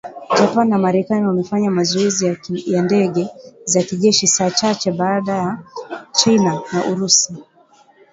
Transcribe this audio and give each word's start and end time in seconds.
Japan 0.37 0.67
na 0.69 0.77
Marekani 0.77 1.25
wamefanya 1.27 1.71
mazoezi 1.71 2.37
ya 2.65 2.81
ndege 2.81 3.29
za 3.65 3.83
kijeshi 3.83 4.27
saa 4.27 4.51
chache 4.51 4.91
baada 4.91 5.31
ya 5.31 5.57
China 6.11 6.61
na 6.73 6.85
Urusi 6.85 7.37